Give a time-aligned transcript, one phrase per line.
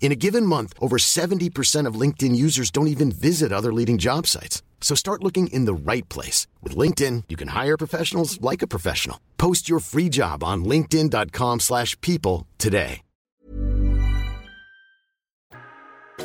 [0.00, 4.26] In a given month, over 70% of LinkedIn users don't even visit other leading job
[4.26, 4.62] sites.
[4.80, 6.46] So start looking in the right place.
[6.62, 9.18] With LinkedIn, you can hire professionals like a professional.
[9.36, 13.02] Post your free job on linkedin.com slash people today.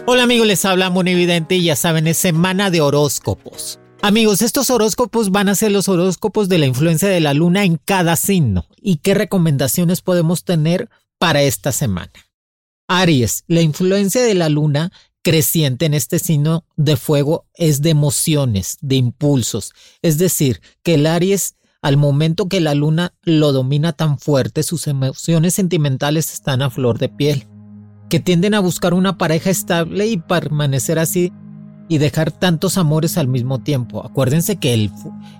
[0.05, 3.79] Hola amigos, les habla Monividente y ya saben, es semana de horóscopos.
[4.01, 7.77] Amigos, estos horóscopos van a ser los horóscopos de la influencia de la luna en
[7.77, 8.65] cada signo.
[8.81, 12.11] ¿Y qué recomendaciones podemos tener para esta semana?
[12.87, 14.91] Aries, la influencia de la luna
[15.23, 19.73] creciente en este signo de fuego es de emociones, de impulsos.
[20.01, 24.87] Es decir, que el Aries, al momento que la luna lo domina tan fuerte, sus
[24.87, 27.47] emociones sentimentales están a flor de piel,
[28.09, 31.31] que tienden a buscar una pareja estable y permanecer así
[31.87, 34.05] y dejar tantos amores al mismo tiempo.
[34.05, 34.91] Acuérdense que el,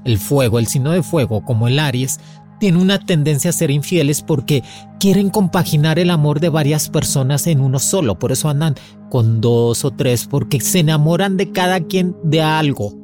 [0.06, 2.20] el fuego, el signo de fuego, como el Aries,
[2.64, 4.64] tiene una tendencia a ser infieles porque
[4.98, 8.18] quieren compaginar el amor de varias personas en uno solo.
[8.18, 8.76] Por eso andan
[9.10, 12.96] con dos o tres, porque se enamoran de cada quien de algo.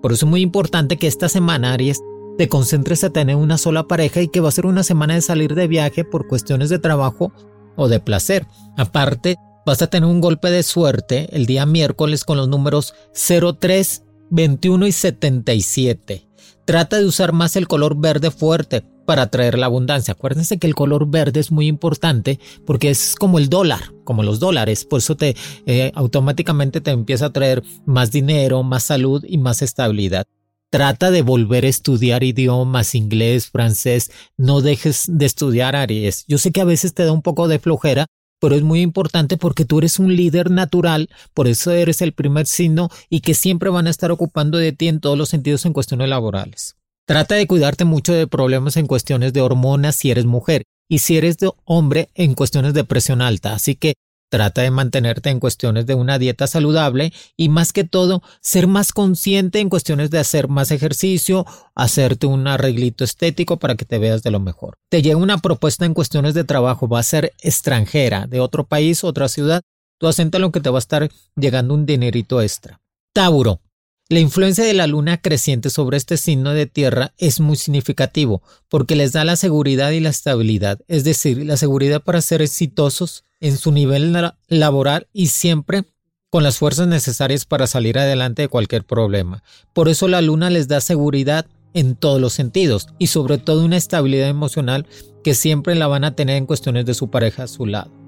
[0.00, 2.00] Por eso es muy importante que esta semana, Aries,
[2.38, 5.20] te concentres a tener una sola pareja y que va a ser una semana de
[5.20, 7.34] salir de viaje por cuestiones de trabajo
[7.76, 8.46] o de placer.
[8.78, 14.04] Aparte, vas a tener un golpe de suerte el día miércoles con los números 03,
[14.30, 16.28] 21 y 77.
[16.64, 20.12] Trata de usar más el color verde fuerte para atraer la abundancia.
[20.12, 24.40] Acuérdense que el color verde es muy importante porque es como el dólar, como los
[24.40, 24.84] dólares.
[24.84, 25.36] Por eso te
[25.66, 30.26] eh, automáticamente te empieza a traer más dinero, más salud y más estabilidad.
[30.70, 34.10] Trata de volver a estudiar idiomas, inglés, francés.
[34.38, 36.24] No dejes de estudiar Aries.
[36.28, 38.06] Yo sé que a veces te da un poco de flojera,
[38.40, 42.46] pero es muy importante porque tú eres un líder natural, por eso eres el primer
[42.46, 45.74] signo y que siempre van a estar ocupando de ti en todos los sentidos en
[45.74, 46.74] cuestiones laborales.
[47.06, 51.16] Trata de cuidarte mucho de problemas en cuestiones de hormonas si eres mujer y si
[51.16, 53.94] eres de hombre en cuestiones de presión alta, así que
[54.32, 58.94] Trata de mantenerte en cuestiones de una dieta saludable y más que todo ser más
[58.94, 64.22] consciente en cuestiones de hacer más ejercicio, hacerte un arreglito estético para que te veas
[64.22, 64.78] de lo mejor.
[64.88, 69.04] Te llega una propuesta en cuestiones de trabajo, va a ser extranjera, de otro país,
[69.04, 69.60] otra ciudad,
[70.00, 70.08] tú
[70.38, 72.80] lo que te va a estar llegando un dinerito extra.
[73.12, 73.60] Tauro,
[74.08, 78.96] la influencia de la luna creciente sobre este signo de tierra es muy significativo porque
[78.96, 83.56] les da la seguridad y la estabilidad, es decir, la seguridad para ser exitosos en
[83.56, 84.14] su nivel
[84.48, 85.84] laboral y siempre
[86.30, 89.42] con las fuerzas necesarias para salir adelante de cualquier problema.
[89.72, 93.76] Por eso la luna les da seguridad en todos los sentidos y sobre todo una
[93.76, 94.86] estabilidad emocional
[95.24, 98.01] que siempre la van a tener en cuestiones de su pareja a su lado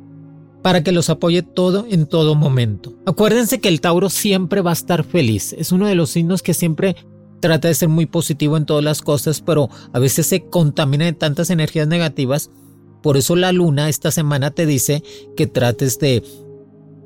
[0.64, 2.94] para que los apoye todo en todo momento.
[3.04, 6.54] Acuérdense que el Tauro siempre va a estar feliz, es uno de los signos que
[6.54, 6.97] siempre
[7.41, 11.12] trata de ser muy positivo en todas las cosas, pero a veces se contamina de
[11.12, 12.50] tantas energías negativas.
[13.02, 15.02] Por eso la luna esta semana te dice
[15.36, 16.25] que trates de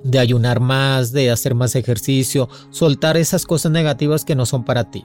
[0.05, 4.89] de ayunar más, de hacer más ejercicio, soltar esas cosas negativas que no son para
[4.93, 5.05] ti.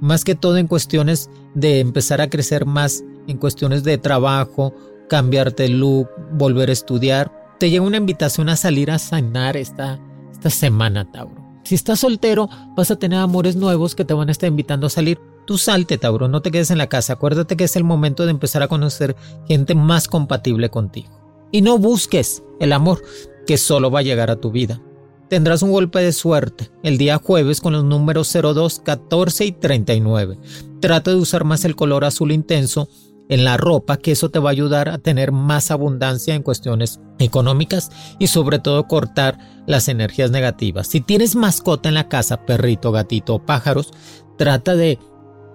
[0.00, 4.72] Más que todo en cuestiones de empezar a crecer más, en cuestiones de trabajo,
[5.08, 10.00] cambiarte el look, volver a estudiar, te llega una invitación a salir a sanar esta,
[10.32, 11.40] esta semana, Tauro.
[11.62, 14.90] Si estás soltero, vas a tener amores nuevos que te van a estar invitando a
[14.90, 15.20] salir.
[15.46, 17.12] Tú salte, Tauro, no te quedes en la casa.
[17.12, 19.14] Acuérdate que es el momento de empezar a conocer
[19.46, 21.20] gente más compatible contigo.
[21.52, 23.00] Y no busques el amor
[23.46, 24.82] que solo va a llegar a tu vida.
[25.28, 30.36] Tendrás un golpe de suerte el día jueves con los números 02, 14 y 39.
[30.80, 32.88] Trata de usar más el color azul intenso
[33.28, 37.00] en la ropa, que eso te va a ayudar a tener más abundancia en cuestiones
[37.18, 40.88] económicas y sobre todo cortar las energías negativas.
[40.88, 43.92] Si tienes mascota en la casa, perrito, gatito o pájaros,
[44.36, 44.98] trata de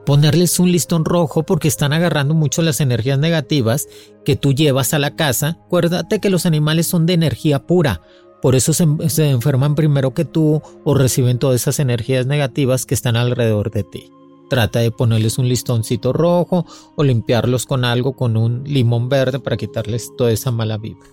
[0.06, 3.88] ponerles un listón rojo porque están agarrando mucho las energías negativas
[4.24, 5.60] que tú llevas a la casa.
[5.66, 8.02] Acuérdate que los animales son de energía pura.
[8.42, 12.94] Por eso se, se enferman primero que tú o reciben todas esas energías negativas que
[12.94, 14.12] están alrededor de ti.
[14.50, 16.66] Trata de ponerles un listoncito rojo
[16.96, 21.08] o limpiarlos con algo con un limón verde para quitarles toda esa mala vibra.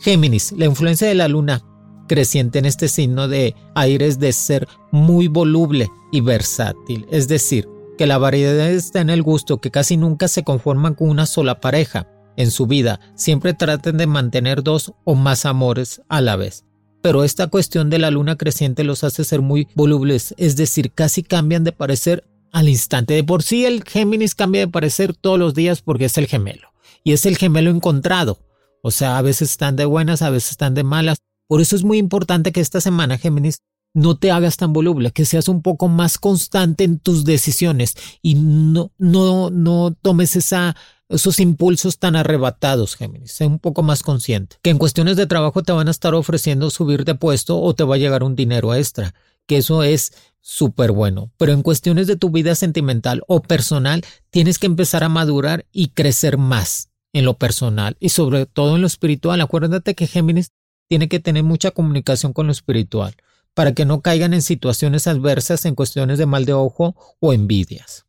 [0.00, 1.62] Géminis, la influencia de la luna
[2.06, 7.66] creciente en este signo de aires de ser muy voluble y versátil, es decir,
[7.96, 11.60] que la variedad está en el gusto, que casi nunca se conforman con una sola
[11.60, 16.64] pareja en su vida, siempre traten de mantener dos o más amores a la vez.
[17.04, 21.22] pero esta cuestión de la luna creciente los hace ser muy volubles, es decir, casi
[21.22, 23.14] cambian de parecer al instante.
[23.14, 26.68] De por sí el Géminis cambia de parecer todos los días porque es el gemelo,
[27.02, 28.38] y es el gemelo encontrado.
[28.80, 31.18] O sea, a veces están de buenas, a veces están de malas.
[31.48, 33.58] Por eso es muy importante que esta semana, Géminis,
[33.92, 38.34] no te hagas tan voluble, que seas un poco más constante en tus decisiones y
[38.34, 40.76] no, no, no tomes esa,
[41.08, 43.32] esos impulsos tan arrebatados, Géminis.
[43.32, 44.56] Sé un poco más consciente.
[44.62, 47.84] Que en cuestiones de trabajo te van a estar ofreciendo subir de puesto o te
[47.84, 49.14] va a llegar un dinero extra,
[49.46, 51.30] que eso es súper bueno.
[51.36, 55.88] Pero en cuestiones de tu vida sentimental o personal, tienes que empezar a madurar y
[55.88, 59.40] crecer más en lo personal y sobre todo en lo espiritual.
[59.40, 60.52] Acuérdate que Géminis
[60.88, 63.16] tiene que tener mucha comunicación con lo espiritual
[63.54, 68.04] para que no caigan en situaciones adversas en cuestiones de mal de ojo o envidias.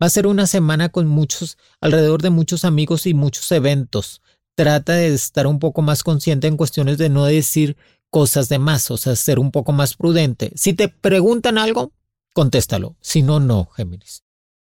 [0.00, 4.22] Va a ser una semana con muchos, alrededor de muchos amigos y muchos eventos.
[4.54, 7.76] Trata de estar un poco más consciente en cuestiones de no decir
[8.10, 10.52] cosas de más, o sea, ser un poco más prudente.
[10.56, 11.92] Si te preguntan algo,
[12.32, 12.96] contéstalo.
[13.00, 14.22] Si no, no, Géminis.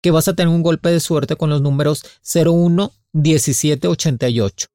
[0.02, 4.66] Que vas a tener un golpe de suerte con los números 01 1788.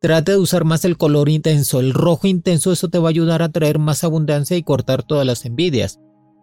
[0.00, 3.42] Trata de usar más el color intenso, el rojo intenso, eso te va a ayudar
[3.42, 5.98] a traer más abundancia y cortar todas las envidias.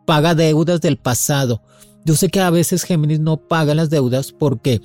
[0.05, 1.63] Paga deudas del pasado.
[2.05, 4.81] Yo sé que a veces Géminis no paga las deudas porque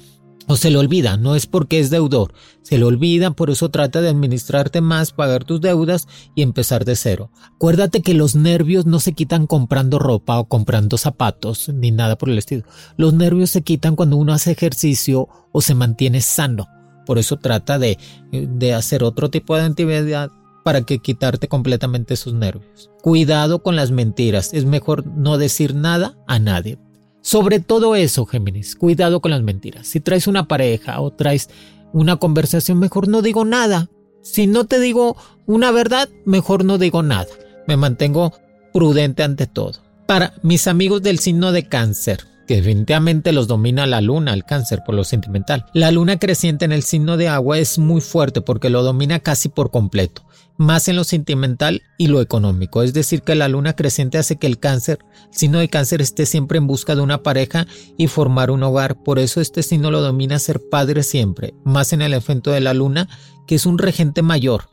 [0.48, 4.00] o se le olvida, no es porque es deudor, se le olvida, por eso trata
[4.00, 7.30] de administrarte más, pagar tus deudas y empezar de cero.
[7.54, 12.30] Acuérdate que los nervios no se quitan comprando ropa o comprando zapatos, ni nada por
[12.30, 12.64] el estilo.
[12.96, 16.68] Los nervios se quitan cuando uno hace ejercicio o se mantiene sano.
[17.06, 17.98] Por eso trata de,
[18.30, 20.30] de hacer otro tipo de actividad
[20.64, 22.90] para que quitarte completamente esos nervios.
[23.02, 26.78] Cuidado con las mentiras, es mejor no decir nada a nadie.
[27.22, 29.86] Sobre todo eso, Géminis, cuidado con las mentiras.
[29.86, 31.48] Si traes una pareja o traes
[31.92, 33.88] una conversación, mejor no digo nada.
[34.22, 35.16] Si no te digo
[35.46, 37.28] una verdad, mejor no digo nada.
[37.66, 38.32] Me mantengo
[38.72, 39.80] prudente ante todo.
[40.06, 44.82] Para mis amigos del signo de cáncer, que definitivamente los domina la luna, el cáncer,
[44.84, 45.64] por lo sentimental.
[45.72, 49.48] La luna creciente en el signo de agua es muy fuerte porque lo domina casi
[49.48, 50.26] por completo,
[50.58, 52.82] más en lo sentimental y lo económico.
[52.82, 54.98] Es decir, que la luna creciente hace que el cáncer,
[55.30, 57.66] el signo de cáncer, esté siempre en busca de una pareja
[57.96, 59.02] y formar un hogar.
[59.02, 62.74] Por eso este signo lo domina ser padre siempre, más en el efecto de la
[62.74, 63.08] luna,
[63.46, 64.68] que es un regente mayor,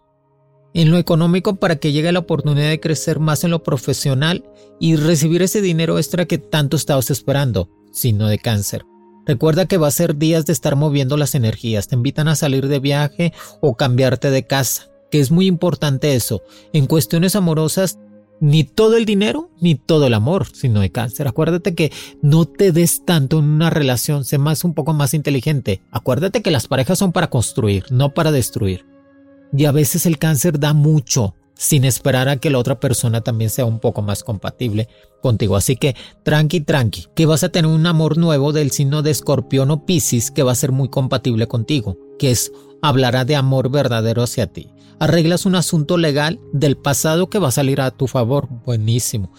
[0.73, 4.43] en lo económico para que llegue la oportunidad de crecer más en lo profesional
[4.79, 8.85] y recibir ese dinero extra que tanto estabas esperando, sino de cáncer.
[9.25, 12.67] Recuerda que va a ser días de estar moviendo las energías, te invitan a salir
[12.67, 16.41] de viaje o cambiarte de casa, que es muy importante eso.
[16.73, 17.99] En cuestiones amorosas,
[18.41, 21.27] ni todo el dinero ni todo el amor, sino de cáncer.
[21.27, 21.91] Acuérdate que
[22.21, 25.81] no te des tanto en una relación, sé más un poco más inteligente.
[25.91, 28.85] Acuérdate que las parejas son para construir, no para destruir.
[29.51, 33.49] Y a veces el cáncer da mucho sin esperar a que la otra persona también
[33.49, 34.87] sea un poco más compatible
[35.21, 35.57] contigo.
[35.57, 35.93] Así que
[36.23, 40.31] tranqui, tranqui, que vas a tener un amor nuevo del signo de escorpión o piscis
[40.31, 44.69] que va a ser muy compatible contigo, que es hablará de amor verdadero hacia ti.
[44.99, 48.47] Arreglas un asunto legal del pasado que va a salir a tu favor.
[48.65, 49.31] Buenísimo.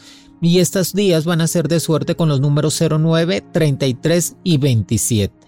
[0.42, 5.39] Y estos días van a ser de suerte con los números 09, 33 y 27.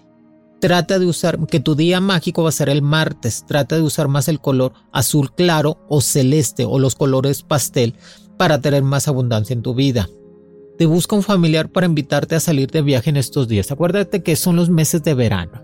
[0.63, 4.07] Trata de usar, que tu día mágico va a ser el martes, trata de usar
[4.07, 7.95] más el color azul claro o celeste o los colores pastel
[8.37, 10.07] para tener más abundancia en tu vida.
[10.77, 13.73] Te busca un familiar para invitarte a salir de viaje en estos días.
[13.73, 15.61] Acuérdate que son los meses de verano.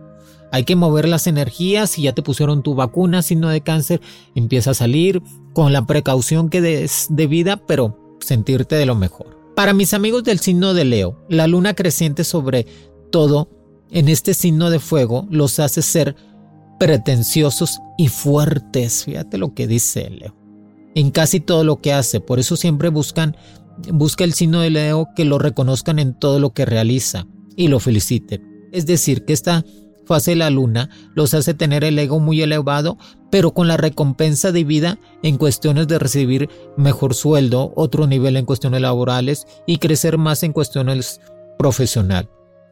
[0.51, 1.91] Hay que mover las energías.
[1.91, 4.01] Si ya te pusieron tu vacuna, signo de cáncer,
[4.35, 5.21] empieza a salir
[5.53, 9.39] con la precaución que es debida, pero sentirte de lo mejor.
[9.55, 12.67] Para mis amigos del signo de Leo, la luna creciente sobre
[13.11, 13.47] todo
[13.91, 16.15] en este signo de fuego los hace ser
[16.79, 19.05] pretenciosos y fuertes.
[19.05, 20.35] Fíjate lo que dice Leo.
[20.95, 22.19] En casi todo lo que hace.
[22.19, 23.35] Por eso siempre buscan,
[23.91, 27.79] busca el signo de Leo que lo reconozcan en todo lo que realiza y lo
[27.79, 28.69] feliciten.
[28.71, 29.65] Es decir, que esta
[30.05, 32.97] fase de la luna los hace tener el ego muy elevado,
[33.29, 38.45] pero con la recompensa de vida en cuestiones de recibir mejor sueldo, otro nivel en
[38.45, 41.21] cuestiones laborales y crecer más en cuestiones
[41.59, 42.29] profesional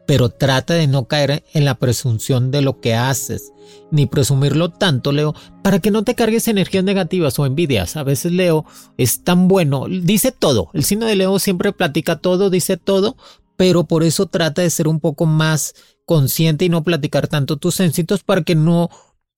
[0.08, 3.52] pero trata de no caer en la presunción de lo que haces,
[3.90, 7.94] ni presumirlo tanto, Leo, para que no te cargues energías negativas o envidias.
[7.94, 8.64] A veces Leo
[8.96, 13.18] es tan bueno, dice todo, el signo de Leo siempre platica todo, dice todo,
[13.58, 15.74] pero por eso trata de ser un poco más
[16.06, 18.88] consciente y no platicar tanto tus éxitos para que no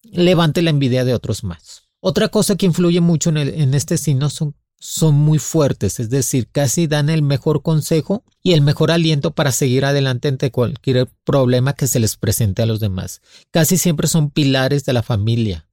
[0.05, 1.89] levante la envidia de otros más.
[1.99, 6.49] Otra cosa que influye mucho en, en este signo son son muy fuertes, es decir,
[6.51, 11.75] casi dan el mejor consejo y el mejor aliento para seguir adelante ante cualquier problema
[11.75, 13.21] que se les presente a los demás.
[13.51, 15.69] Casi siempre son pilares de la familia.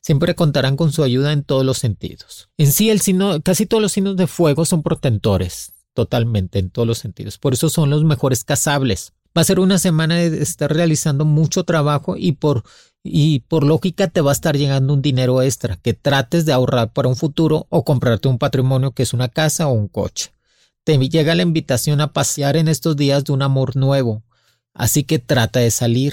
[0.00, 2.50] Siempre contarán con su ayuda en todos los sentidos.
[2.58, 3.00] En sí, el
[3.44, 7.38] casi todos los signos de fuego son protectores, totalmente, en todos los sentidos.
[7.38, 9.12] Por eso son los mejores casables.
[9.36, 12.64] Va a ser una semana de estar realizando mucho trabajo y por,
[13.10, 16.92] y por lógica te va a estar llegando un dinero extra que trates de ahorrar
[16.92, 20.32] para un futuro o comprarte un patrimonio que es una casa o un coche.
[20.84, 24.22] Te llega la invitación a pasear en estos días de un amor nuevo,
[24.74, 26.12] así que trata de salir.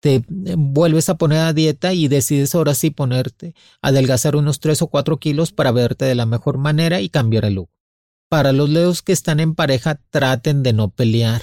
[0.00, 4.86] Te vuelves a poner a dieta y decides ahora sí ponerte, adelgazar unos 3 o
[4.88, 7.70] 4 kilos para verte de la mejor manera y cambiar el look.
[8.28, 11.42] Para los leos que están en pareja, traten de no pelear.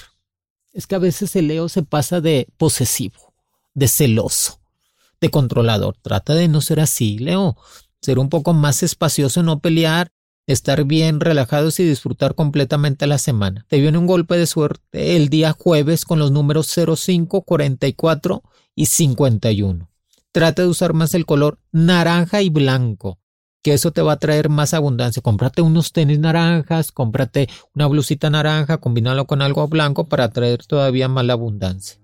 [0.73, 3.33] Es que a veces el leo se pasa de posesivo,
[3.73, 4.59] de celoso,
[5.21, 5.95] de controlador.
[6.01, 7.55] Trata de no ser así, Leo.
[8.01, 10.11] Ser un poco más espacioso, no pelear,
[10.47, 13.65] estar bien relajados y disfrutar completamente la semana.
[13.69, 18.43] Te viene un golpe de suerte el día jueves con los números 05, 44
[18.75, 19.89] y 51.
[20.31, 23.19] Trata de usar más el color naranja y blanco,
[23.61, 25.21] que eso te va a traer más abundancia.
[25.21, 31.07] Cómprate unos tenis naranjas, cómprate una blusita naranja, combínalo con algo blanco para traer todavía
[31.07, 31.99] más abundancia.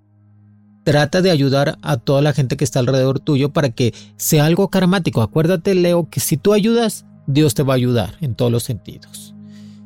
[0.86, 4.70] Trata de ayudar a toda la gente que está alrededor tuyo para que sea algo
[4.70, 5.22] karmático.
[5.22, 9.36] Acuérdate, Leo, que si tú ayudas, Dios te va a ayudar en todos los sentidos.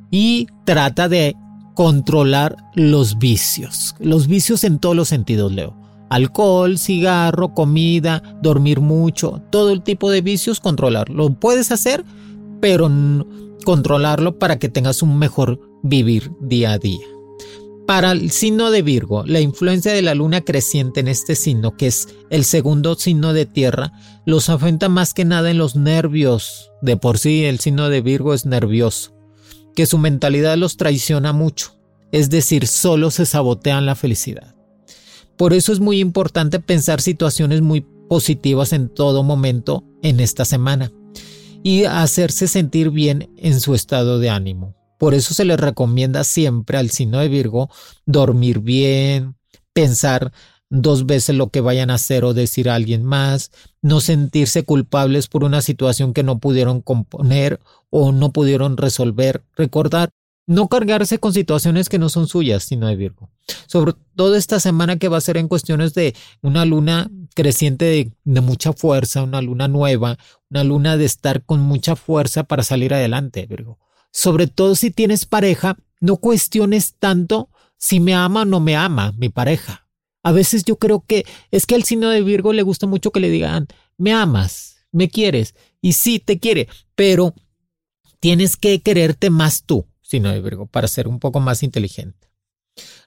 [0.10, 1.36] Y trata de
[1.76, 3.96] controlar los vicios.
[4.00, 5.76] Los vicios en todos los sentidos, Leo.
[6.10, 11.16] Alcohol, cigarro, comida, dormir mucho, todo el tipo de vicios, controlarlo.
[11.16, 12.06] Lo puedes hacer,
[12.62, 12.90] pero
[13.66, 17.06] controlarlo para que tengas un mejor vivir día a día.
[17.88, 21.88] Para el signo de Virgo, la influencia de la luna creciente en este signo, que
[21.88, 23.92] es el segundo signo de tierra,
[24.26, 26.72] los afecta más que nada en los nervios.
[26.82, 29.14] De por sí, el signo de Virgo es nervioso,
[29.76, 31.76] que su mentalidad los traiciona mucho,
[32.14, 34.56] es decir, solo se sabotean la felicidad.
[35.36, 40.94] Por eso es muy importante pensar situaciones muy positivas en todo momento en esta semana
[41.64, 44.74] y hacerse sentir bien en su estado de ánimo.
[44.98, 47.70] Por eso se les recomienda siempre al signo de Virgo
[48.06, 49.36] dormir bien,
[49.74, 50.32] pensar
[50.74, 55.28] dos veces lo que vayan a hacer o decir a alguien más, no sentirse culpables
[55.28, 57.60] por una situación que no pudieron componer
[57.92, 60.10] o no pudieron resolver, recordar,
[60.48, 63.30] no cargarse con situaciones que no son suyas, sino de Virgo.
[63.68, 68.12] Sobre todo esta semana que va a ser en cuestiones de una luna creciente de,
[68.24, 70.18] de mucha fuerza, una luna nueva,
[70.50, 73.78] una luna de estar con mucha fuerza para salir adelante, Virgo
[74.14, 79.12] sobre todo si tienes pareja, no cuestiones tanto si me ama o no me ama
[79.18, 79.90] mi pareja.
[80.22, 83.20] A veces yo creo que es que al signo de Virgo le gusta mucho que
[83.20, 83.68] le digan,
[83.98, 87.34] me amas, me quieres, y sí te quiere, pero
[88.22, 92.30] tienes que quererte más tú, signo de Virgo, para ser un poco más inteligente.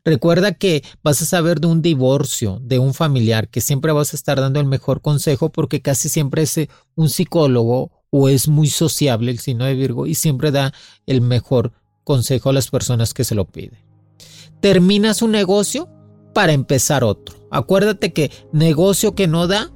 [0.04, 4.16] Recuerda que vas a saber de un divorcio, de un familiar, que siempre vas a
[4.16, 6.58] estar dando el mejor consejo porque casi siempre es
[6.94, 10.72] un psicólogo o es muy sociable el signo de Virgo y siempre da
[11.06, 11.72] el mejor
[12.04, 13.78] consejo a las personas que se lo piden.
[14.60, 15.88] Terminas un negocio
[16.34, 17.36] para empezar otro.
[17.50, 19.72] Acuérdate que negocio que no da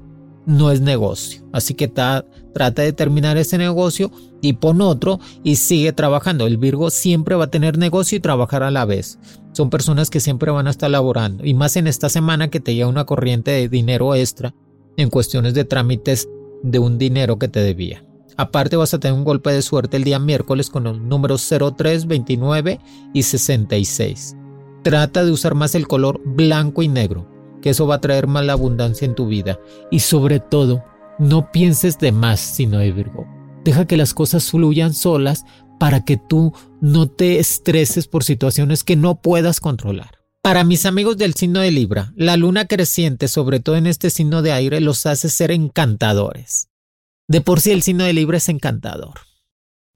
[0.46, 1.46] no es negocio.
[1.52, 4.10] Así que trata de terminar ese negocio
[4.40, 6.46] y pon otro y sigue trabajando.
[6.46, 9.18] El Virgo siempre va a tener negocio y trabajar a la vez.
[9.52, 11.44] Son personas que siempre van a estar laborando.
[11.44, 14.54] Y más en esta semana que te llega una corriente de dinero extra
[14.96, 16.28] en cuestiones de trámites
[16.62, 18.04] de un dinero que te debía.
[18.40, 22.06] Aparte vas a tener un golpe de suerte el día miércoles con los números 03,
[22.06, 22.80] 29
[23.12, 24.34] y 66.
[24.82, 27.28] Trata de usar más el color blanco y negro,
[27.60, 29.60] que eso va a traer más la abundancia en tu vida.
[29.90, 30.82] Y sobre todo,
[31.18, 33.26] no pienses de más, sino de Virgo.
[33.62, 35.44] Deja que las cosas fluyan solas
[35.78, 40.12] para que tú no te estreses por situaciones que no puedas controlar.
[40.40, 44.40] Para mis amigos del signo de Libra, la luna creciente, sobre todo en este signo
[44.40, 46.69] de aire, los hace ser encantadores.
[47.30, 49.20] De por sí el signo de Libra es encantador.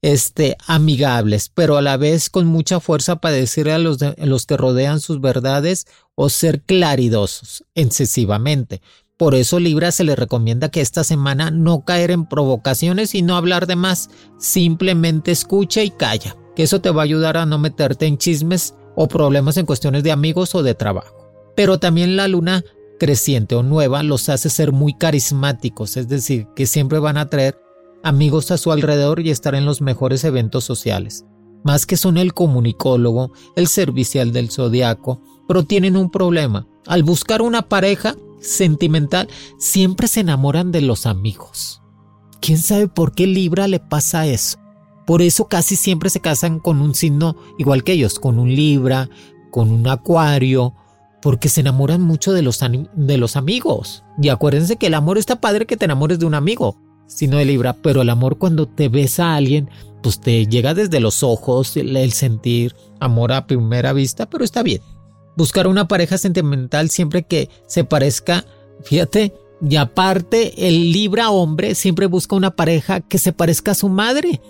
[0.03, 4.47] Este, amigables, pero a la vez con mucha fuerza para decirle a los, a los
[4.47, 8.83] que rodean sus verdades o ser claridosos excesivamente.
[9.17, 13.35] Por eso Libra se le recomienda que esta semana no caer en provocaciones y no
[13.35, 17.59] hablar de más, simplemente escucha y calla, que eso te va a ayudar a no
[17.59, 21.17] meterte en chismes o problemas en cuestiones de amigos o de trabajo.
[21.57, 22.63] Pero también la luna
[22.99, 27.59] creciente o nueva los hace ser muy carismáticos, es decir, que siempre van a traer
[28.03, 31.25] amigos a su alrededor y estar en los mejores eventos sociales.
[31.65, 36.69] Más que son el comunicólogo, el servicial del zodiaco, pero tienen un problema.
[36.87, 41.81] Al buscar una pareja sentimental, siempre se enamoran de los amigos.
[42.41, 44.59] ¿Quién sabe por qué Libra le pasa eso?
[45.07, 49.09] Por eso casi siempre se casan con un signo igual que ellos, con un Libra,
[49.51, 50.75] con un Acuario,
[51.25, 54.05] porque se enamoran mucho de los, de los amigos.
[54.21, 56.77] Y acuérdense que el amor está padre que te enamores de un amigo,
[57.07, 59.71] sino de Libra, pero el amor cuando te ves a alguien,
[60.03, 64.83] pues te llega desde los ojos, el sentir amor a primera vista, pero está bien.
[65.35, 68.45] Buscar una pareja sentimental siempre que se parezca,
[68.83, 69.33] fíjate,
[69.67, 74.43] y aparte el Libra hombre siempre busca una pareja que se parezca a su madre.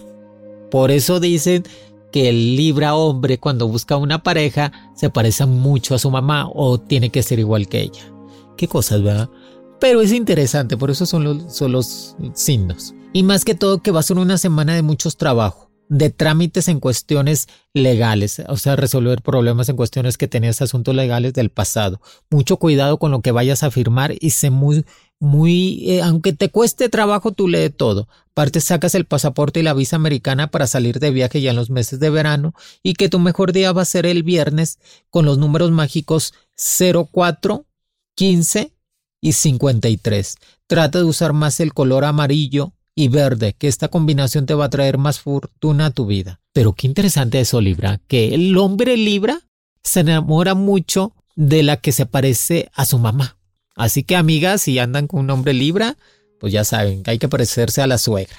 [0.73, 1.63] Por eso dicen
[2.15, 6.79] que el Libra hombre cuando busca una pareja se parece mucho a su mamá o
[6.79, 8.05] tiene que ser igual que ella.
[8.57, 9.29] Qué cosas, ¿verdad?
[9.81, 12.95] Pero es interesante, por eso son los, son los signos.
[13.13, 16.69] Y más que todo que va a ser una semana de muchos trabajos de trámites
[16.69, 22.01] en cuestiones legales, o sea, resolver problemas en cuestiones que tenías asuntos legales del pasado.
[22.31, 24.85] Mucho cuidado con lo que vayas a firmar y sé muy,
[25.21, 28.09] muy, eh, aunque te cueste trabajo, tú lee todo.
[28.31, 31.71] Aparte, sacas el pasaporte y la visa americana para salir de viaje ya en los
[31.71, 34.79] meses de verano y que tu mejor día va a ser el viernes
[35.11, 37.65] con los números mágicos 04,
[38.17, 38.73] 15
[39.21, 40.37] y 53.
[40.67, 44.71] Trata de usar más el color amarillo y verde, que esta combinación te va a
[44.71, 46.41] traer más fortuna a tu vida.
[46.53, 49.41] Pero qué interesante eso, Libra, que el hombre Libra
[49.83, 53.37] se enamora mucho de la que se parece a su mamá.
[53.77, 55.97] Así que amigas, si andan con un hombre Libra,
[56.39, 58.37] pues ya saben que hay que parecerse a la suegra.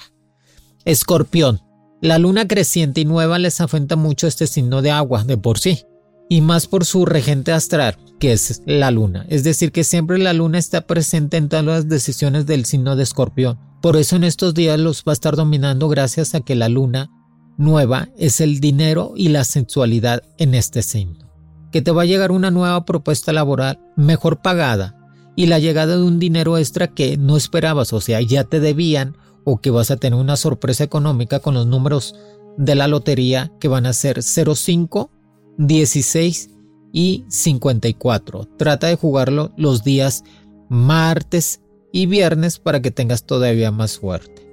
[0.84, 1.60] Escorpión.
[2.00, 5.84] La luna creciente y nueva les afecta mucho este signo de agua de por sí,
[6.28, 9.26] y más por su regente astral, que es la luna.
[9.28, 13.02] Es decir, que siempre la luna está presente en todas las decisiones del signo de
[13.02, 13.58] escorpión.
[13.80, 17.10] Por eso en estos días los va a estar dominando gracias a que la luna
[17.56, 21.30] nueva es el dinero y la sensualidad en este signo.
[21.72, 24.96] Que te va a llegar una nueva propuesta laboral mejor pagada
[25.36, 29.16] y la llegada de un dinero extra que no esperabas, o sea, ya te debían
[29.44, 32.16] o que vas a tener una sorpresa económica con los números
[32.56, 35.10] de la lotería que van a ser 05,
[35.58, 36.50] 16
[36.92, 38.48] y 54.
[38.56, 40.24] Trata de jugarlo los días
[40.68, 41.60] martes
[41.92, 44.46] y viernes para que tengas todavía más suerte.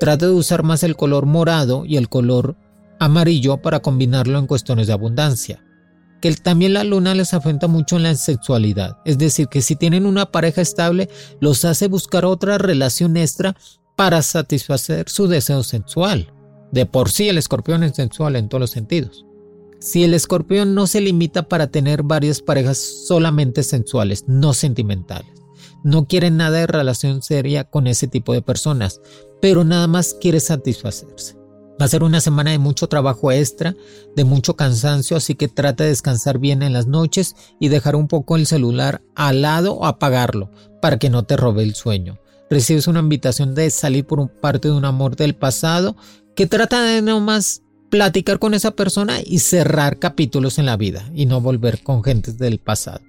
[0.00, 2.56] Trata de usar más el color morado y el color
[2.98, 5.62] amarillo para combinarlo en cuestiones de abundancia.
[6.20, 10.06] Que también la luna les afecta mucho en la sexualidad, es decir, que si tienen
[10.06, 11.08] una pareja estable,
[11.40, 13.56] los hace buscar otra relación extra
[13.96, 16.32] para satisfacer su deseo sexual.
[16.72, 19.24] De por sí el escorpión es sensual en todos los sentidos.
[19.80, 25.40] Si el escorpión no se limita para tener varias parejas solamente sensuales, no sentimentales
[25.82, 29.00] no quiere nada de relación seria con ese tipo de personas,
[29.40, 31.39] pero nada más quiere satisfacerse.
[31.80, 33.74] Va a ser una semana de mucho trabajo extra,
[34.14, 38.06] de mucho cansancio, así que trata de descansar bien en las noches y dejar un
[38.06, 40.50] poco el celular al lado o apagarlo
[40.82, 42.18] para que no te robe el sueño.
[42.50, 45.96] Recibes una invitación de salir por parte de un amor del pasado
[46.36, 51.10] que trata de no más platicar con esa persona y cerrar capítulos en la vida
[51.14, 53.00] y no volver con gentes del pasado.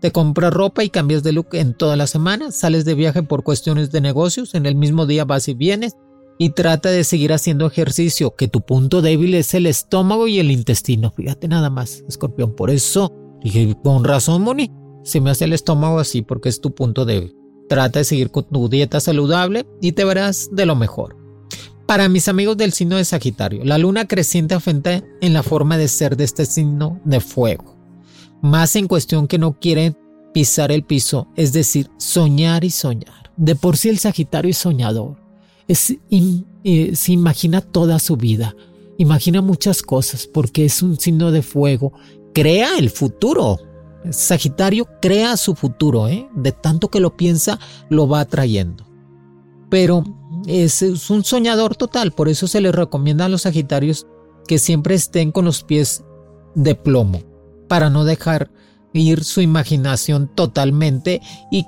[0.00, 3.44] Te compras ropa y cambias de look en toda la semana, sales de viaje por
[3.44, 5.94] cuestiones de negocios, en el mismo día vas y vienes
[6.38, 10.50] y trata de seguir haciendo ejercicio, que tu punto débil es el estómago y el
[10.50, 11.12] intestino.
[11.16, 12.54] Fíjate nada más, escorpión.
[12.54, 14.70] Por eso dije, con razón, Moni,
[15.02, 17.34] se me hace el estómago así porque es tu punto débil.
[17.68, 21.16] Trata de seguir con tu dieta saludable y te verás de lo mejor.
[21.86, 25.88] Para mis amigos del signo de Sagitario, la luna creciente afecta en la forma de
[25.88, 27.76] ser de este signo de fuego
[28.42, 29.96] más en cuestión que no quieren
[30.32, 33.30] pisar el piso, es decir, soñar y soñar.
[33.36, 35.18] De por sí el Sagitario es soñador,
[35.68, 38.54] eh, se imagina toda su vida,
[38.98, 41.92] imagina muchas cosas porque es un signo de fuego
[42.36, 43.58] crea el futuro.
[44.10, 46.28] Sagitario crea su futuro, ¿eh?
[46.34, 48.86] de tanto que lo piensa, lo va atrayendo.
[49.70, 50.04] Pero
[50.46, 54.06] es, es un soñador total, por eso se les recomienda a los Sagitarios
[54.46, 56.04] que siempre estén con los pies
[56.54, 57.22] de plomo,
[57.68, 58.50] para no dejar
[58.98, 61.66] ir su imaginación totalmente y,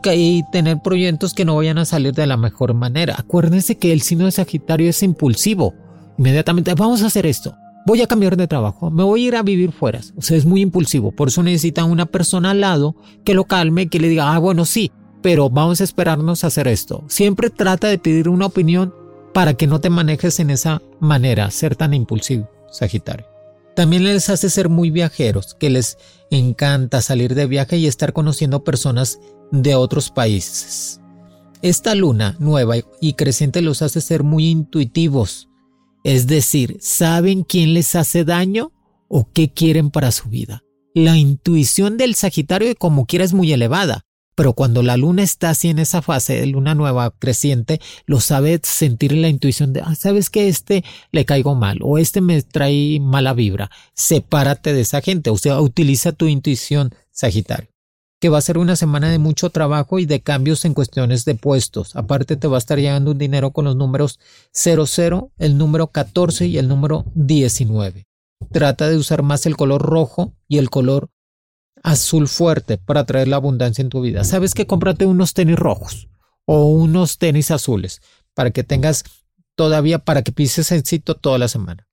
[0.51, 3.17] tener proyectos que no vayan a salir de la mejor manera.
[3.19, 5.75] Acuérdense que el signo de Sagitario es impulsivo.
[6.19, 7.55] Inmediatamente, vamos a hacer esto.
[7.87, 10.01] Voy a cambiar de trabajo, me voy a ir a vivir fuera.
[10.17, 11.13] O sea, es muy impulsivo.
[11.13, 14.65] Por eso necesita una persona al lado que lo calme, que le diga, ah, bueno,
[14.65, 14.91] sí,
[15.23, 17.05] pero vamos a esperarnos a hacer esto.
[17.09, 18.95] Siempre trata de pedir una opinión
[19.33, 23.38] para que no te manejes en esa manera, ser tan impulsivo, Sagitario.
[23.79, 25.99] También les hace ser muy viajeros, que les
[26.33, 29.21] encanta salir de viaje y estar conociendo personas
[29.53, 31.01] de otros países.
[31.63, 35.49] Esta luna nueva y creciente los hace ser muy intuitivos,
[36.03, 38.73] es decir, saben quién les hace daño
[39.07, 40.65] o qué quieren para su vida.
[40.93, 44.07] La intuición del Sagitario como quiera es muy elevada,
[44.39, 48.61] pero cuando la luna está así en esa fase de luna nueva creciente, lo sabe
[48.63, 53.01] sentir la intuición de, ah, sabes que este le caigo mal o este me trae
[53.01, 53.69] mala vibra.
[53.95, 57.69] Sepárate de esa gente, o sea, utiliza tu intuición, Sagitario.
[58.21, 61.35] Que va a ser una semana de mucho trabajo y de cambios en cuestiones de
[61.35, 61.97] puestos.
[61.97, 64.21] Aparte te va a estar llegando un dinero con los números
[64.53, 68.07] 00, el número 14 y el número 19.
[68.53, 71.11] Trata de usar más el color rojo y el color
[71.83, 74.25] azul fuerte para traer la abundancia en tu vida.
[74.25, 76.09] Sabes que cómprate unos tenis rojos
[76.45, 78.01] o unos tenis azules
[78.35, 79.05] para que tengas
[79.55, 81.89] todavía para que pises éxito toda la semana.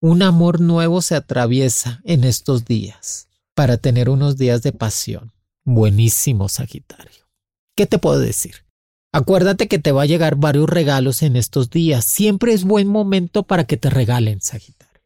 [0.00, 5.32] Un amor nuevo se atraviesa en estos días para tener unos días de pasión.
[5.64, 7.26] Buenísimo, Sagitario.
[7.74, 8.64] ¿Qué te puedo decir?
[9.12, 12.04] Acuérdate que te va a llegar varios regalos en estos días.
[12.04, 15.02] Siempre es buen momento para que te regalen, Sagitario.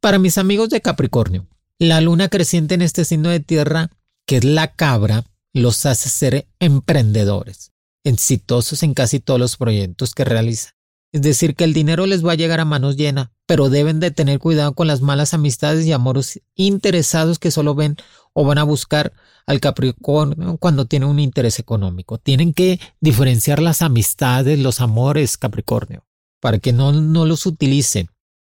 [0.00, 1.46] Para mis amigos de Capricornio,
[1.78, 3.90] la luna creciente en este signo de tierra,
[4.26, 7.72] que es la cabra, los hace ser emprendedores,
[8.04, 10.72] exitosos en casi todos los proyectos que realizan.
[11.12, 14.10] Es decir, que el dinero les va a llegar a manos llenas, pero deben de
[14.10, 17.96] tener cuidado con las malas amistades y amores interesados que solo ven
[18.34, 19.14] o van a buscar
[19.46, 22.18] al Capricornio cuando tienen un interés económico.
[22.18, 26.04] Tienen que diferenciar las amistades, los amores Capricornio,
[26.40, 28.10] para que no, no los utilicen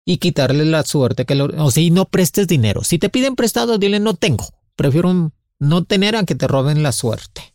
[0.05, 2.85] y quitarle la suerte que lo, o sea, no prestes dinero.
[2.85, 4.45] Si te piden prestado, dile no tengo.
[4.77, 7.55] Prefiero no tener a que te roben la suerte.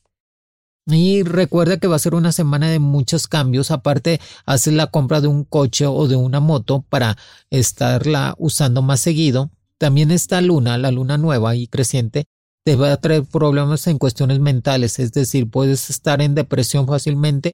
[0.88, 3.72] Y recuerda que va a ser una semana de muchos cambios.
[3.72, 7.18] Aparte, haces la compra de un coche o de una moto para
[7.50, 9.50] estarla usando más seguido.
[9.80, 12.26] También esta luna, la luna nueva y creciente,
[12.64, 15.00] te va a traer problemas en cuestiones mentales.
[15.00, 17.54] Es decir, puedes estar en depresión fácilmente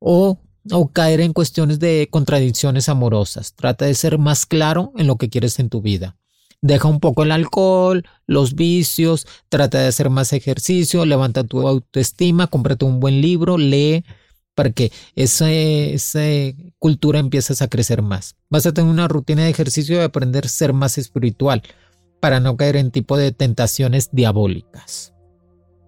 [0.00, 3.54] o o caer en cuestiones de contradicciones amorosas.
[3.54, 6.16] Trata de ser más claro en lo que quieres en tu vida.
[6.60, 12.46] Deja un poco el alcohol, los vicios, trata de hacer más ejercicio, levanta tu autoestima,
[12.46, 14.04] cómprate un buen libro, lee
[14.54, 16.20] para que esa, esa
[16.78, 18.36] cultura empieces a crecer más.
[18.48, 21.62] Vas a tener una rutina de ejercicio y aprender a ser más espiritual
[22.20, 25.12] para no caer en tipo de tentaciones diabólicas.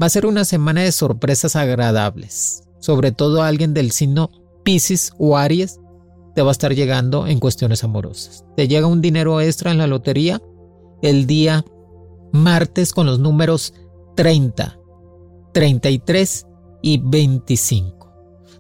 [0.03, 4.31] Va a ser una semana de sorpresas agradables, sobre todo a alguien del signo
[4.65, 5.81] Pisces o Aries
[6.35, 8.45] te va a estar llegando en cuestiones amorosas.
[8.57, 10.43] Te llega un dinero extra en la lotería
[11.03, 11.65] el día
[12.33, 13.75] martes con los números
[14.17, 14.79] 30,
[15.53, 16.47] 33
[16.83, 18.13] y 25.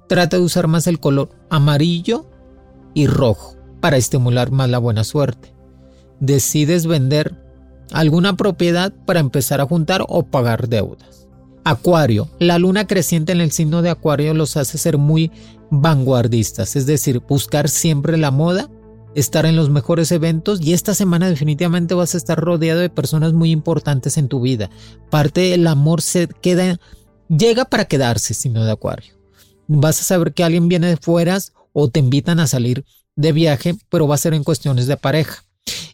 [0.08, 2.26] Trata de usar más el color amarillo
[2.94, 5.54] y rojo para estimular más la buena suerte.
[6.20, 7.42] Decides vender
[7.92, 11.23] alguna propiedad para empezar a juntar o pagar deudas.
[11.64, 12.29] Acuario.
[12.38, 15.33] La luna creciente en el signo de Acuario los hace ser muy
[15.70, 18.70] vanguardistas, es decir, buscar siempre la moda,
[19.14, 23.33] estar en los mejores eventos y esta semana definitivamente vas a estar rodeado de personas
[23.33, 24.70] muy importantes en tu vida.
[25.11, 26.79] Parte del amor se queda,
[27.29, 29.14] llega para quedarse, signo de Acuario.
[29.66, 31.38] Vas a saber que alguien viene de fuera
[31.72, 32.85] o te invitan a salir
[33.16, 35.44] de viaje, pero va a ser en cuestiones de pareja.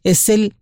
[0.03, 0.55] Es el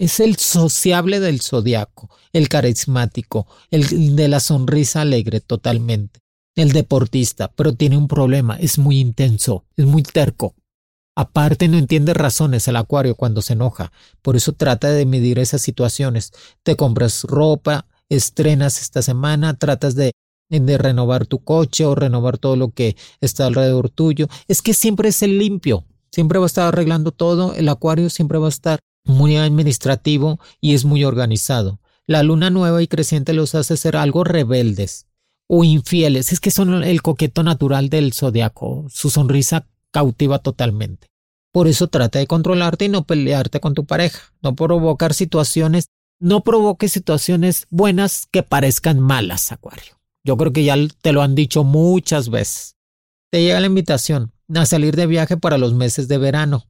[0.00, 6.20] es el sociable del zodiaco, el carismático, el de la sonrisa alegre totalmente,
[6.56, 10.54] el deportista, pero tiene un problema, es muy intenso, es muy terco.
[11.14, 15.60] Aparte no entiende razones el acuario cuando se enoja, por eso trata de medir esas
[15.60, 16.32] situaciones.
[16.62, 20.12] Te compras ropa, estrenas esta semana, tratas de,
[20.48, 24.28] de renovar tu coche o renovar todo lo que está alrededor tuyo.
[24.48, 28.38] Es que siempre es el limpio, siempre va a estar arreglando todo, el acuario siempre
[28.38, 28.80] va a estar
[29.10, 31.80] muy administrativo y es muy organizado.
[32.06, 35.06] La luna nueva y creciente los hace ser algo rebeldes
[35.46, 36.32] o infieles.
[36.32, 38.86] Es que son el coqueto natural del zodiaco.
[38.88, 41.08] Su sonrisa cautiva totalmente.
[41.52, 45.86] Por eso trata de controlarte y no pelearte con tu pareja, no provocar situaciones
[46.22, 49.98] No provoque situaciones buenas que parezcan malas, Acuario.
[50.22, 52.76] Yo creo que ya te lo han dicho muchas veces.
[53.30, 56.66] Te llega la invitación a salir de viaje para los meses de verano.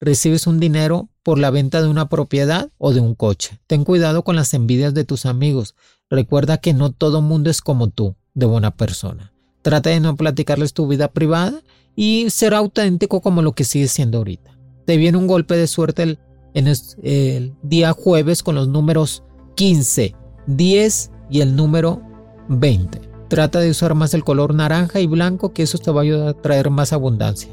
[0.00, 3.60] Recibes un dinero por la venta de una propiedad o de un coche.
[3.66, 5.74] Ten cuidado con las envidias de tus amigos.
[6.08, 9.34] Recuerda que no todo mundo es como tú, de buena persona.
[9.60, 11.62] Trata de no platicarles tu vida privada
[11.94, 14.56] y ser auténtico como lo que sigues siendo ahorita.
[14.86, 16.18] Te viene un golpe de suerte el,
[16.54, 19.22] en el día jueves con los números
[19.56, 22.02] 15, 10 y el número
[22.48, 23.02] 20.
[23.28, 26.28] Trata de usar más el color naranja y blanco, que eso te va a ayudar
[26.28, 27.50] a traer más abundancia.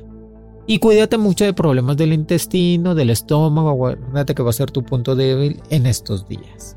[0.70, 4.84] Y cuídate mucho de problemas del intestino, del estómago, acuérdate que va a ser tu
[4.84, 6.76] punto débil en estos días.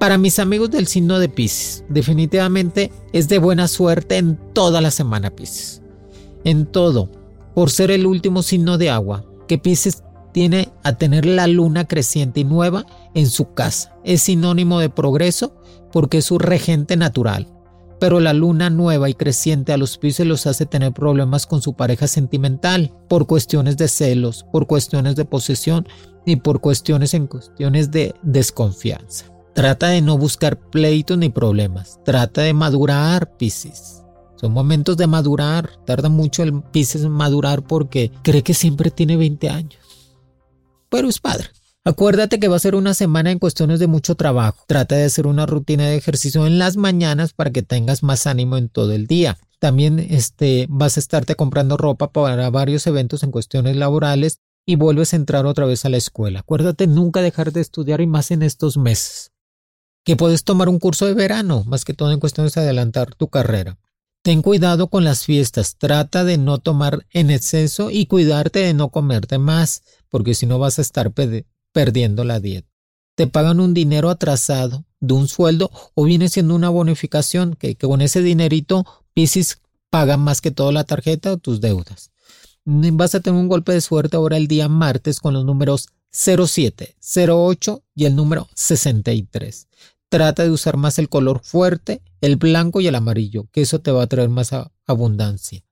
[0.00, 4.90] Para mis amigos del signo de Pisces, definitivamente es de buena suerte en toda la
[4.90, 5.82] semana Pisces.
[6.42, 7.08] En todo,
[7.54, 12.40] por ser el último signo de agua, que Pisces tiene a tener la luna creciente
[12.40, 13.94] y nueva en su casa.
[14.02, 15.54] Es sinónimo de progreso
[15.92, 17.46] porque es su regente natural.
[18.02, 21.74] Pero la luna nueva y creciente a los Pisces los hace tener problemas con su
[21.74, 25.86] pareja sentimental por cuestiones de celos, por cuestiones de posesión
[26.26, 29.26] y por cuestiones en cuestiones de desconfianza.
[29.54, 32.00] Trata de no buscar pleitos ni problemas.
[32.04, 34.02] Trata de madurar, Pisces.
[34.34, 35.70] Son momentos de madurar.
[35.86, 39.78] Tarda mucho el Pisces en madurar porque cree que siempre tiene 20 años
[40.92, 41.46] pero es padre.
[41.84, 44.64] Acuérdate que va a ser una semana en cuestiones de mucho trabajo.
[44.68, 48.56] Trata de hacer una rutina de ejercicio en las mañanas para que tengas más ánimo
[48.56, 49.36] en todo el día.
[49.58, 55.12] También este, vas a estarte comprando ropa para varios eventos en cuestiones laborales y vuelves
[55.12, 56.40] a entrar otra vez a la escuela.
[56.40, 59.32] Acuérdate nunca dejar de estudiar y más en estos meses.
[60.04, 63.26] Que puedes tomar un curso de verano, más que todo en cuestiones de adelantar tu
[63.26, 63.76] carrera.
[64.22, 68.90] Ten cuidado con las fiestas, trata de no tomar en exceso y cuidarte de no
[68.90, 71.10] comerte más porque si no vas a estar
[71.72, 72.68] perdiendo la dieta.
[73.14, 78.00] Te pagan un dinero atrasado de un sueldo o viene siendo una bonificación que, con
[78.00, 82.10] ese dinerito Pisces paga más que toda la tarjeta o tus deudas.
[82.64, 86.96] Vas a tener un golpe de suerte ahora el día martes con los números 07,
[87.28, 89.68] 08 y el número 63.
[90.08, 93.90] Trata de usar más el color fuerte, el blanco y el amarillo, que eso te
[93.90, 94.50] va a traer más
[94.86, 95.64] abundancia.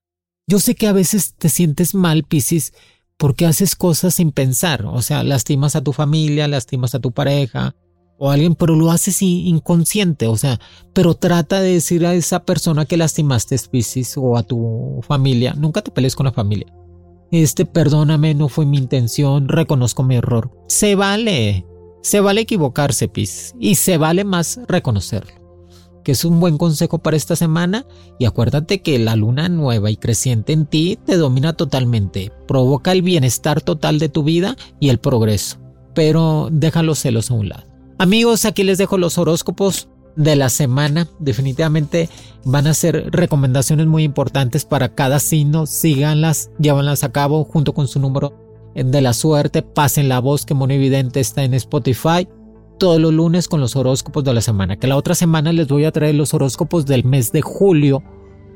[0.46, 2.72] Yo sé que a veces te sientes mal, Piscis,
[3.20, 7.76] porque haces cosas sin pensar, o sea, lastimas a tu familia, lastimas a tu pareja
[8.16, 10.58] o a alguien, pero lo haces inconsciente, o sea,
[10.94, 15.82] pero trata de decir a esa persona que lastimaste, Piscis, o a tu familia, nunca
[15.82, 16.72] te pelees con la familia.
[17.30, 20.50] Este, perdóname, no fue mi intención, reconozco mi error.
[20.68, 21.66] Se vale,
[22.00, 25.39] se vale equivocarse, Piscis, y se vale más reconocerlo
[26.10, 27.86] es un buen consejo para esta semana
[28.18, 33.02] y acuérdate que la luna nueva y creciente en ti te domina totalmente, provoca el
[33.02, 35.58] bienestar total de tu vida y el progreso,
[35.94, 37.64] pero deja los celos a un lado.
[37.98, 41.08] Amigos, aquí les dejo los horóscopos de la semana.
[41.18, 42.08] Definitivamente
[42.44, 45.66] van a ser recomendaciones muy importantes para cada signo.
[45.66, 48.34] Síganlas, llévanlas a cabo junto con su número
[48.74, 49.62] de la suerte.
[49.62, 52.26] Pasen la voz que Mono Evidente está en Spotify
[52.80, 54.76] todos los lunes con los horóscopos de la semana.
[54.76, 58.02] Que la otra semana les voy a traer los horóscopos del mes de julio,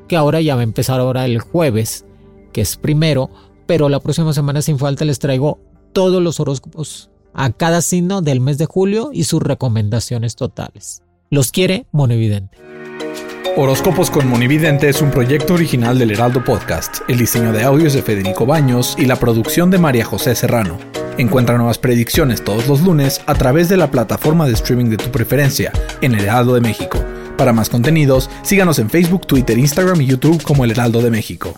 [0.09, 2.05] que ahora ya va a empezar ahora el jueves,
[2.51, 3.29] que es primero,
[3.65, 5.59] pero la próxima semana sin falta les traigo
[5.93, 11.03] todos los horóscopos a cada signo del mes de julio y sus recomendaciones totales.
[11.29, 12.57] Los quiere Monividente.
[13.57, 16.97] Horóscopos con Monividente es un proyecto original del Heraldo Podcast.
[17.07, 21.04] El diseño de audios de Federico Baños y la producción de María José Serrano.
[21.17, 25.11] Encuentra nuevas predicciones todos los lunes a través de la plataforma de streaming de tu
[25.11, 26.99] preferencia en El Heraldo de México.
[27.37, 31.57] Para más contenidos, síganos en Facebook, Twitter, Instagram y YouTube como El Heraldo de México.